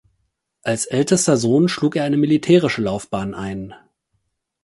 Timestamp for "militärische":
2.17-2.81